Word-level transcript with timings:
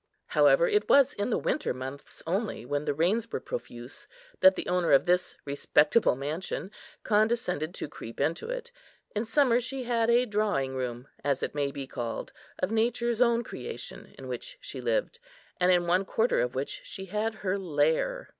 However, 0.29 0.67
it 0.67 0.89
was 0.89 1.13
in 1.13 1.29
the 1.29 1.37
winter 1.37 1.75
months 1.75 2.23
only, 2.25 2.65
when 2.65 2.85
the 2.85 2.93
rains 2.95 3.31
were 3.31 3.39
profuse, 3.39 4.07
that 4.39 4.55
the 4.55 4.67
owner 4.67 4.93
of 4.93 5.05
this 5.05 5.35
respectable 5.45 6.15
mansion 6.15 6.71
condescended 7.03 7.75
to 7.75 7.87
creep 7.87 8.19
into 8.19 8.49
it. 8.49 8.71
In 9.15 9.25
summer 9.25 9.59
she 9.59 9.83
had 9.83 10.09
a 10.09 10.25
drawing 10.25 10.73
room, 10.73 11.07
as 11.23 11.43
it 11.43 11.53
may 11.53 11.69
be 11.69 11.85
called, 11.85 12.33
of 12.57 12.71
nature's 12.71 13.21
own 13.21 13.43
creation, 13.43 14.15
in 14.17 14.27
which 14.27 14.57
she 14.59 14.81
lived, 14.81 15.19
and 15.59 15.71
in 15.71 15.85
one 15.85 16.03
quarter 16.03 16.41
of 16.41 16.55
which 16.55 16.81
she 16.83 17.05
had 17.05 17.35
her 17.45 17.59
lair. 17.59 18.27